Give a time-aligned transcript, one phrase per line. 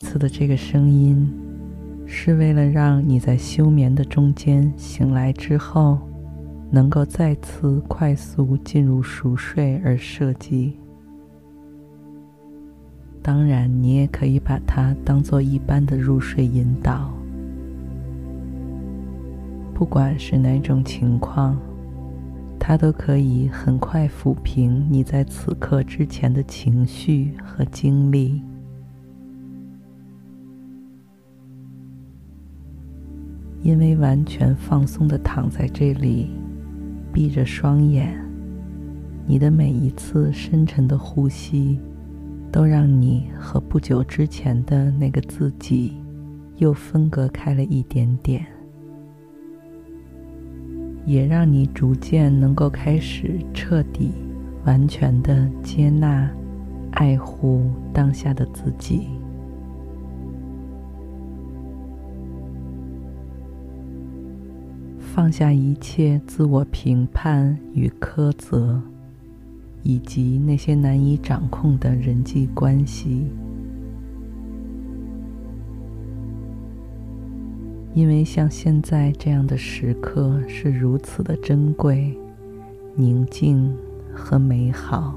[0.00, 1.30] 次的这个声音，
[2.06, 5.98] 是为了让你在休眠的中间醒来之后，
[6.70, 10.78] 能够再次快速进入熟睡而设计。
[13.22, 17.12] 当然，你也可以把它当做一般的入睡引导。
[19.74, 21.58] 不管是哪种情况，
[22.58, 28.42] 它都可以很快抚平你在此刻之前的情绪和经历。
[33.62, 36.30] 因为完全放松的躺在这里，
[37.12, 38.18] 闭着双眼，
[39.26, 41.78] 你的每一次深沉的呼吸，
[42.50, 45.92] 都让你和不久之前的那个自己
[46.56, 48.46] 又分隔开了一点点，
[51.04, 54.10] 也让你逐渐能够开始彻底、
[54.64, 56.30] 完全的接纳、
[56.92, 59.19] 爱护当下的自己。
[65.12, 68.80] 放下一切自我评判与苛责，
[69.82, 73.26] 以及那些难以掌控的人际关系，
[77.92, 82.16] 因为像现在这样的时刻是如此的珍贵、
[82.94, 83.76] 宁静
[84.14, 85.12] 和美好。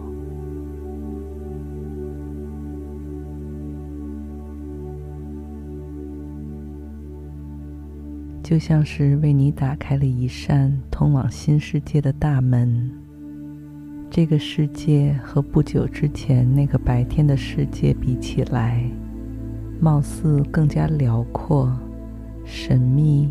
[8.43, 12.91] 就像是为你打开了一扇通往新世界的大门。
[14.11, 18.83] 这个世界和不久之前那个白天的世界比起来，
[19.79, 21.71] 貌似更加辽阔、
[22.43, 23.29] 神秘，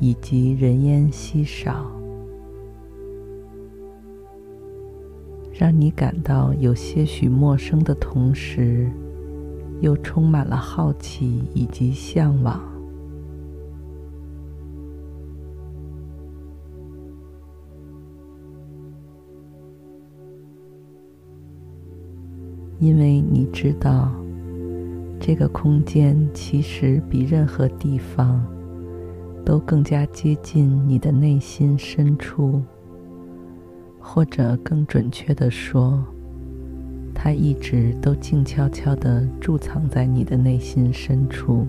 [0.00, 1.92] 以及人烟稀少，
[5.52, 8.90] 让你感到有些许陌生的同时，
[9.82, 12.69] 又充满了好奇以及向往。
[22.80, 24.10] 因为你知道，
[25.20, 28.42] 这个空间其实比任何地方
[29.44, 32.62] 都更加接近你的内心深处，
[34.00, 36.02] 或者更准确地说，
[37.14, 41.66] 它一直都静悄悄地驻藏在你的内心深处，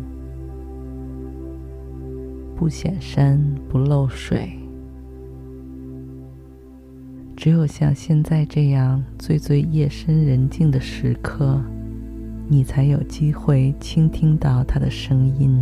[2.56, 4.61] 不显山不漏水。
[7.42, 11.60] 只有像现在这样最最夜深人静的时刻，
[12.48, 15.60] 你才有机会倾听到他的声音，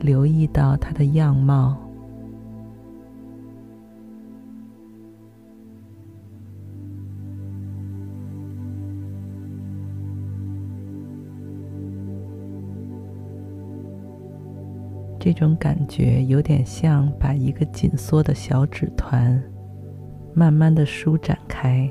[0.00, 1.78] 留意到他的样貌。
[15.20, 19.40] 这种感觉有点像把一个紧缩的小纸团。
[20.32, 21.90] 慢慢的舒展开，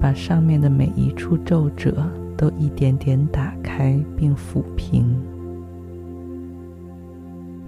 [0.00, 1.94] 把上面的每一处皱褶
[2.36, 5.16] 都一点点打开并抚平，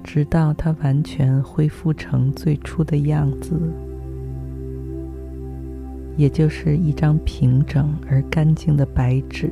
[0.04, 3.58] 直到它完全恢复成最初的样子，
[6.16, 9.50] 也就是一张平整而干净的白纸。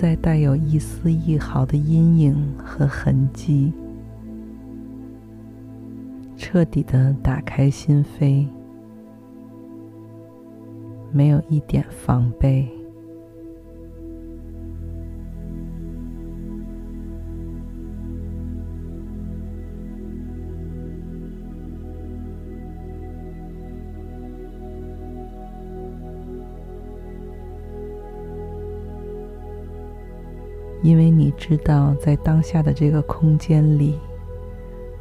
[0.00, 3.70] 再带有一丝一毫的阴影和痕迹，
[6.38, 8.48] 彻底的打开心扉，
[11.12, 12.66] 没有一点防备。
[30.82, 33.98] 因为你知道，在当下的这个空间里，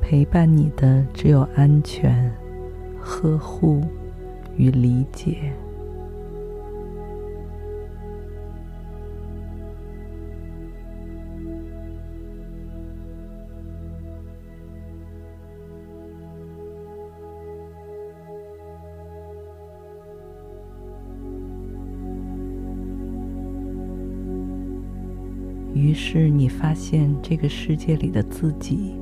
[0.01, 2.31] 陪伴你的只有安全、
[2.99, 3.81] 呵护
[4.57, 5.53] 与理解。
[25.89, 28.93] 于是你发现，这个世界里的自己，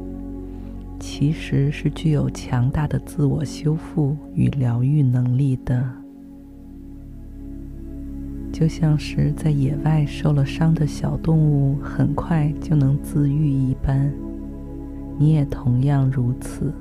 [0.97, 5.85] 其实是具有强大的自我修复与疗愈能力的，
[8.53, 14.09] 就像是在野外受了伤的小动物，很快就能自愈一般，
[15.19, 16.73] 你也同样如此。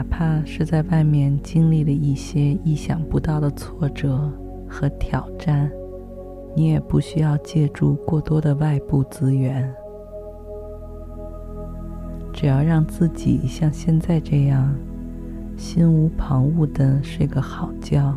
[0.00, 4.32] 哪怕是在外面经历了一些意想不到的挫折
[4.66, 5.70] 和挑战，
[6.56, 9.70] 你也不需要借助过多的外部资源，
[12.32, 14.74] 只要让自己像现在这样，
[15.58, 18.14] 心无旁骛的睡个好觉，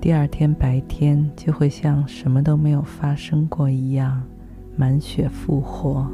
[0.00, 4.22] 第二天白天就会像什么都没有发生过一样，
[4.76, 6.10] 满血复活。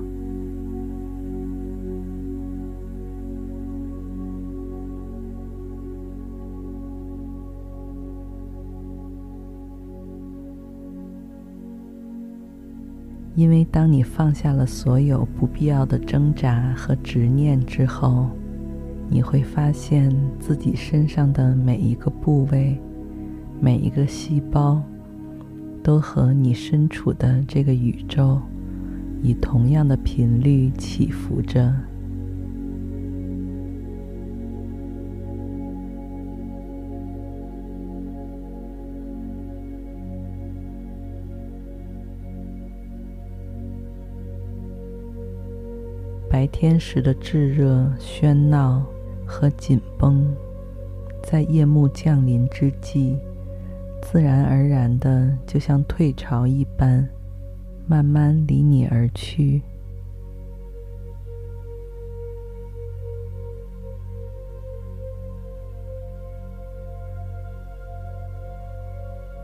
[13.37, 18.31] 因为当你放下了所有不必要的挣扎和执念之后，
[19.11, 20.11] 你会发现
[20.41, 22.81] 自己身上的每一个部位、
[23.61, 24.83] 每一个细胞，
[25.83, 28.41] 都和你身处的这个宇宙
[29.23, 31.75] 以同样的频率起伏着。
[46.59, 48.83] 天时的炙热、喧闹
[49.27, 50.35] 和紧绷，
[51.23, 53.19] 在夜幕降临之际，
[54.01, 57.07] 自然而然的，就像退潮一般，
[57.87, 59.61] 慢慢离你而去。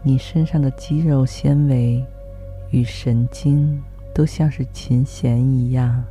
[0.03, 2.03] 你身上的肌肉纤维
[2.70, 3.79] 与神经，
[4.14, 6.03] 都像是琴弦一样。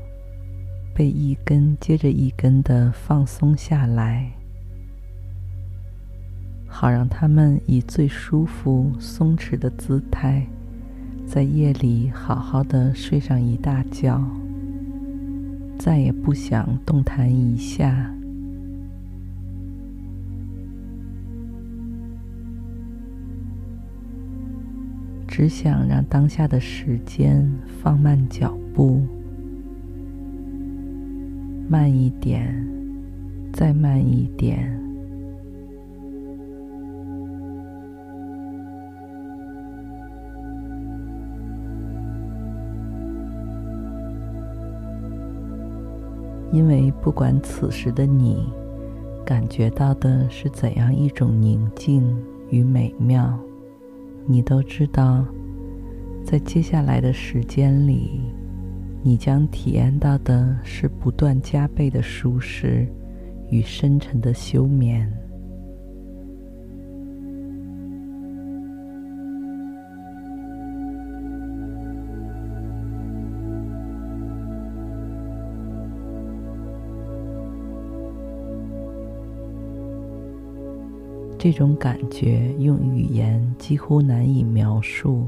[0.94, 4.32] 被一根接着一根的放松下来，
[6.68, 10.46] 好让他们以最舒服、松弛的姿态，
[11.26, 14.22] 在夜里好好的睡上一大觉，
[15.80, 18.14] 再也不想动弹一下，
[25.28, 27.50] 只想让当下的时间
[27.82, 29.02] 放慢脚步。
[31.72, 32.54] 慢一点，
[33.54, 34.78] 再慢一点。
[46.52, 48.52] 因为不管此时的你
[49.26, 52.04] 感觉到的是怎样一种宁静
[52.50, 53.40] 与美妙，
[54.26, 55.26] 你都知道，
[56.26, 58.20] 在接下来的时间里。
[59.04, 62.86] 你将体验到的是不断加倍的舒适
[63.50, 65.12] 与深沉的休眠。
[81.40, 85.26] 这种感觉用语言几乎难以描述。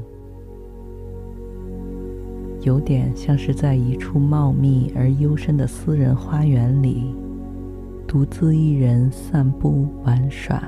[2.64, 7.14] 有点像是在一处茂密而幽深的私人花园里，
[8.08, 10.58] 独自一人散步玩耍；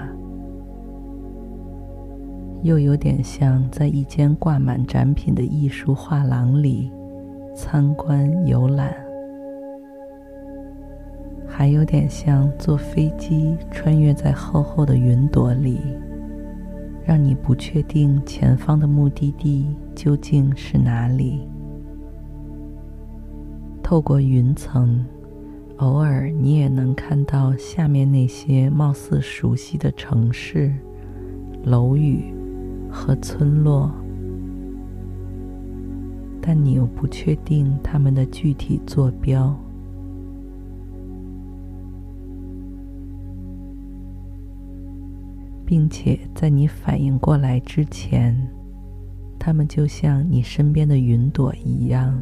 [2.62, 6.90] 又有点像在一间挂满展品的艺术画廊里
[7.54, 8.90] 参观游览；
[11.48, 15.80] 还有点像坐飞机穿越在厚厚的云朵里，
[17.06, 21.48] 让你不确定前方的目的地究竟是哪里。
[23.88, 25.06] 透过云层，
[25.76, 30.74] 偶尔你也能看到下面那些貌似熟悉的城市、
[31.62, 32.34] 楼宇
[32.90, 33.88] 和村落，
[36.42, 39.56] 但你又不确定它们的具体坐标，
[45.64, 48.36] 并且在你反应过来之前，
[49.38, 52.20] 它们就像你身边的云朵一样，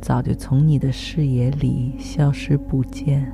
[0.00, 3.32] 早就从你的视野里消失不见。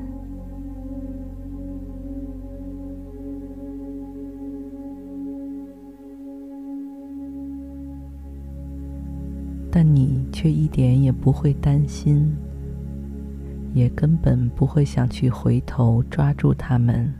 [9.70, 12.32] 但你却一点也不会担心，
[13.72, 17.12] 也根本不会想去回头抓住他们，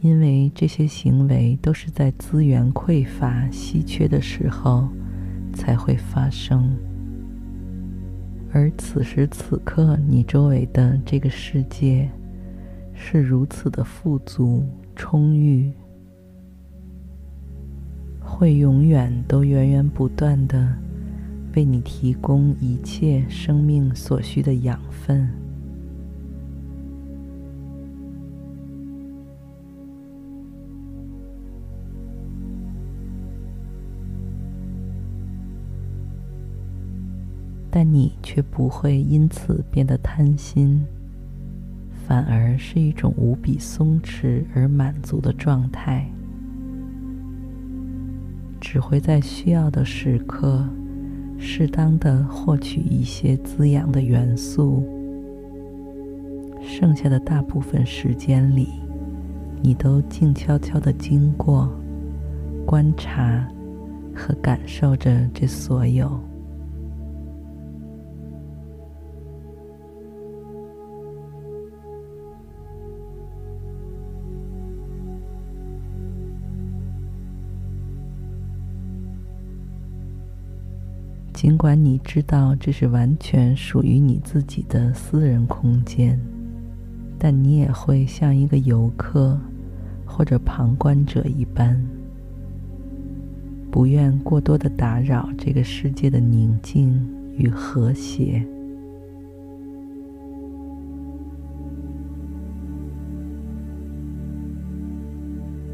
[0.00, 4.88] 因为这些行为都是在资源匮乏、稀缺的时候
[5.52, 6.76] 才会发生，
[8.52, 12.10] 而此时此刻，你周围的这个世界
[12.94, 14.64] 是如此的富足、
[14.96, 15.72] 充裕。
[18.20, 20.74] 会永远都源源不断的
[21.54, 25.41] 为你提供一切生命所需的养分。
[37.74, 40.84] 但你却不会因此变得贪心，
[42.06, 46.06] 反而是一种无比松弛而满足的状态。
[48.60, 50.68] 只会在需要的时刻，
[51.38, 54.84] 适当的获取一些滋养的元素。
[56.60, 58.68] 剩下的大部分时间里，
[59.62, 61.68] 你都静悄悄的经过、
[62.66, 63.48] 观察
[64.14, 66.20] 和感受着这所有。
[81.42, 86.16] 尽管你知道这是完全属于你自己的私人空间，
[87.18, 89.36] 但你也会像一个游客
[90.06, 91.84] 或者旁观者一般，
[93.72, 97.04] 不愿过多的打扰这个世界的宁静
[97.36, 98.46] 与和谐。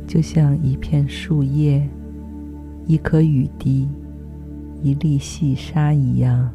[0.07, 1.87] 就像一片树叶，
[2.87, 3.87] 一颗雨滴。
[4.83, 6.51] 一粒细沙一样，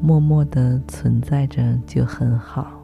[0.00, 2.78] 默默的存在着就很好。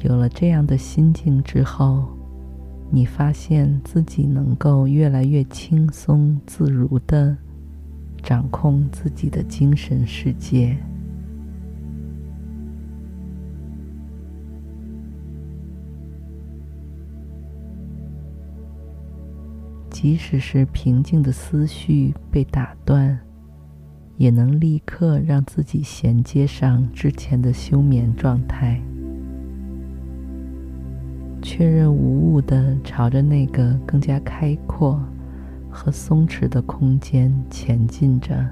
[0.00, 2.06] 有了这样的心境之后，
[2.90, 7.36] 你发现自己能够越来越轻松自如的
[8.22, 10.76] 掌控自己的精神世界。
[20.04, 23.18] 即使是平静的思绪被打断，
[24.18, 28.78] 也能立刻让自己衔接上之前的休眠状态，
[31.40, 35.02] 确认无误的朝着那个更加开阔
[35.70, 38.46] 和松弛的空间前进着。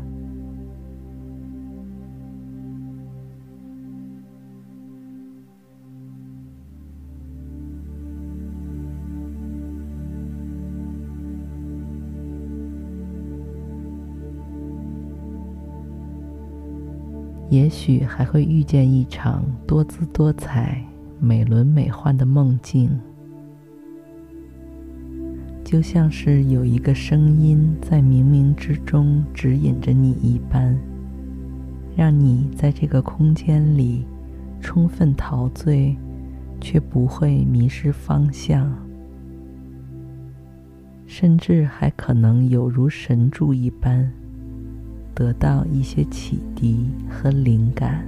[17.52, 20.82] 也许还会遇见一场多姿多彩、
[21.20, 22.98] 美轮美奂的梦境，
[25.62, 30.74] 就像是有一个声音在冥冥之中指引着你一般，
[31.94, 34.06] 让你在这个空间里
[34.58, 35.94] 充分陶醉，
[36.58, 38.74] 却不会迷失方向，
[41.06, 44.10] 甚至还可能有如神助一般。
[45.14, 48.04] 得到一些启迪和灵感，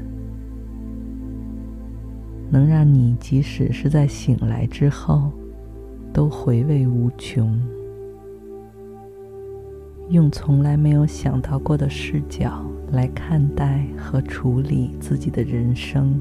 [2.50, 5.30] 能让你即使是在醒来之后，
[6.12, 7.60] 都回味无穷。
[10.10, 16.20] 用从来没有想到过的视角来看待和处理自己的人生。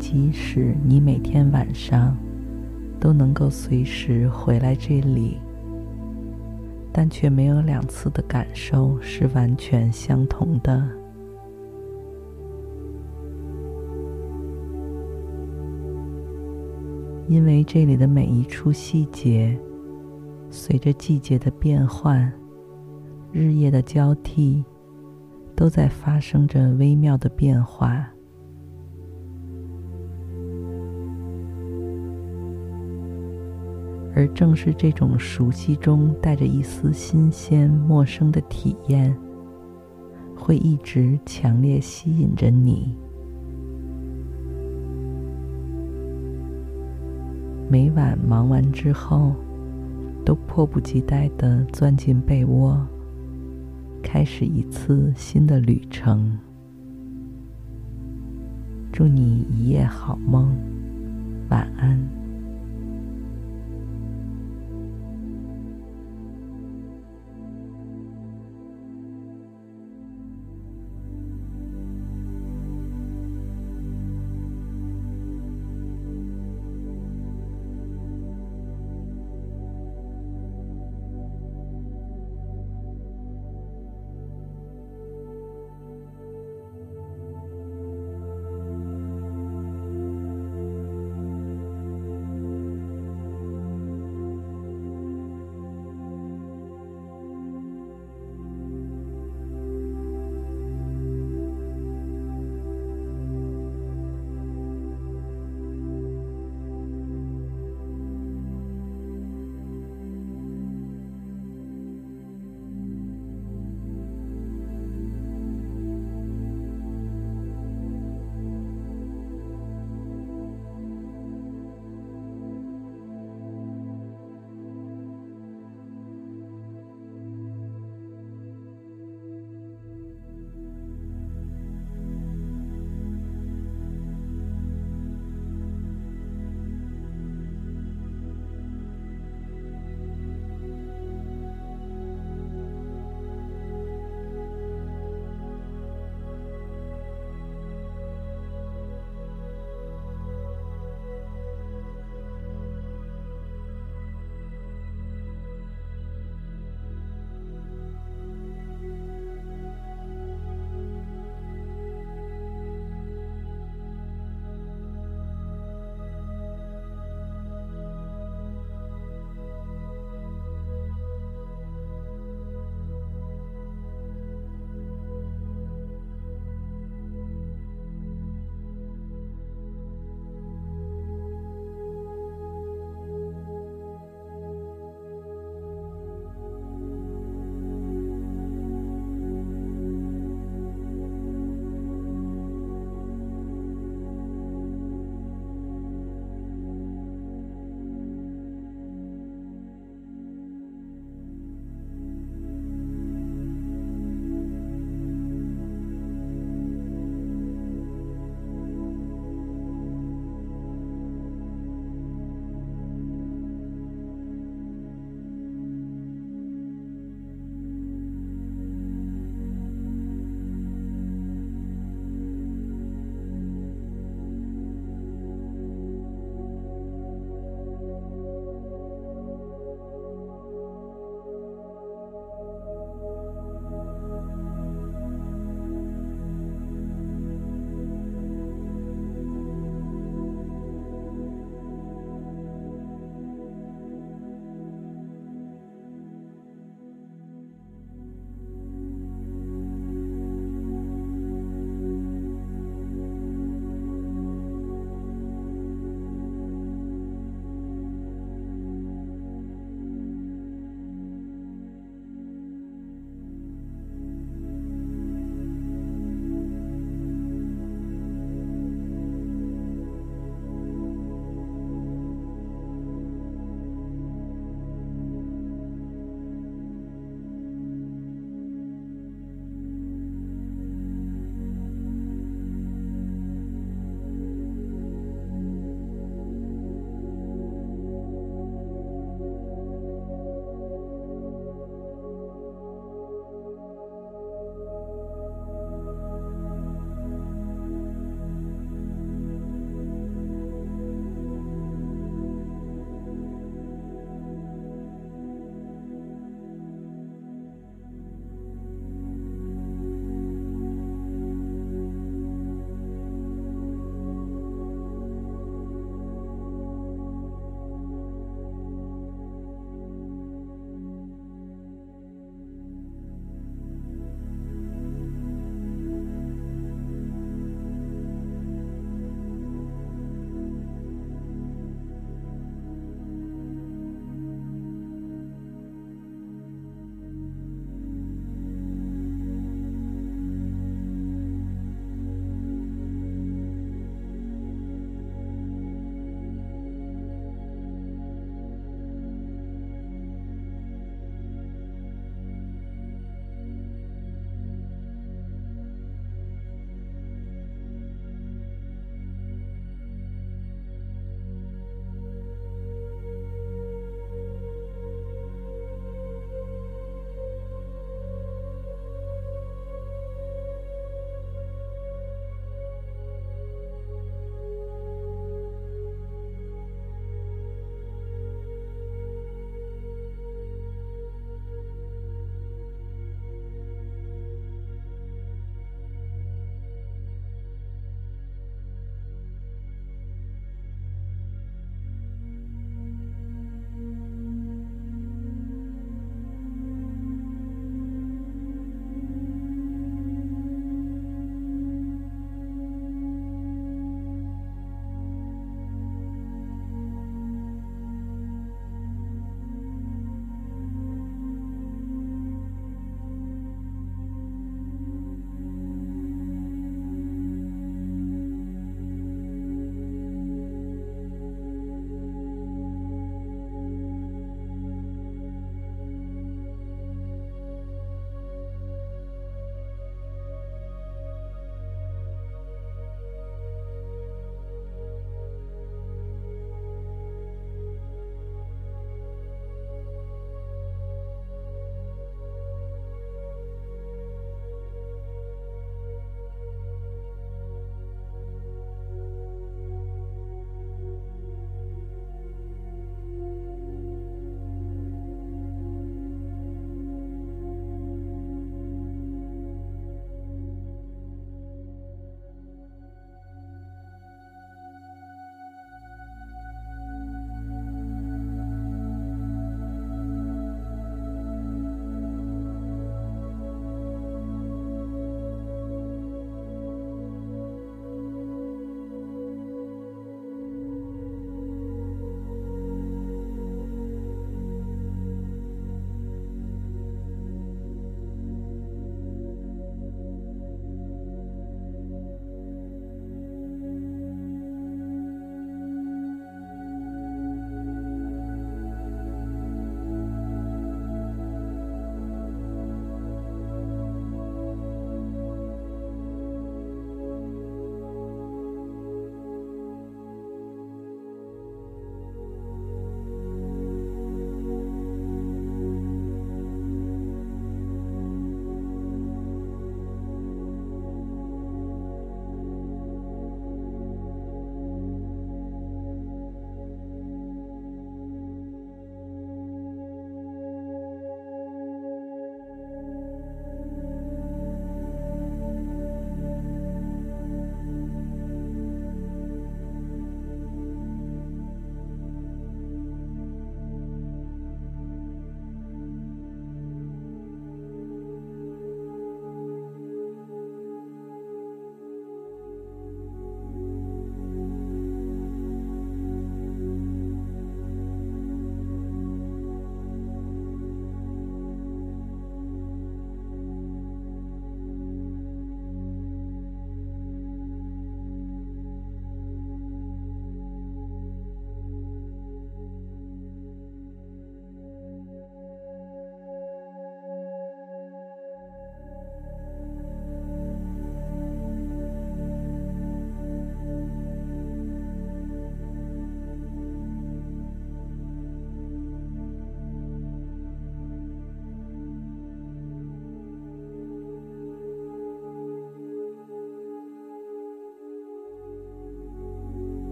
[0.00, 2.16] 即使你每天晚上
[2.98, 5.36] 都能够随时回来这里，
[6.90, 10.88] 但却没有两次的感受是完全相同的。
[17.28, 19.56] 因为这里的每一处细节，
[20.50, 22.32] 随着季节的变换、
[23.30, 24.64] 日夜的交替，
[25.54, 28.10] 都在发生着微妙的变化。
[34.14, 39.16] 而正是这种熟悉中带着一丝新鲜、陌生的体验，
[40.36, 42.96] 会一直强烈吸引着你。
[47.68, 49.32] 每晚忙完之后，
[50.24, 52.84] 都迫不及待地钻进被窝，
[54.02, 56.36] 开始一次新的旅程。
[58.92, 60.52] 祝你一夜好梦，
[61.48, 62.19] 晚安。